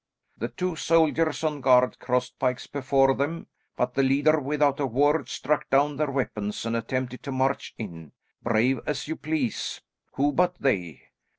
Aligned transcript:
The 0.35 0.47
two 0.47 0.75
soldiers 0.75 1.43
on 1.43 1.61
guard 1.61 1.99
crossed 1.99 2.39
pikes 2.39 2.65
before 2.65 3.13
them, 3.13 3.45
but 3.77 3.93
the 3.93 4.01
leader, 4.01 4.39
without 4.39 4.79
a 4.79 4.87
word, 4.87 5.29
struck 5.29 5.69
down 5.69 5.97
their 5.97 6.09
weapons 6.09 6.65
and 6.65 6.75
attempted 6.75 7.21
to 7.21 7.31
march 7.31 7.75
in, 7.77 8.11
brave 8.41 8.79
as 8.87 9.07
you 9.07 9.15
please; 9.15 9.79
who 10.13 10.31
but 10.33 10.55
they! 10.59 11.03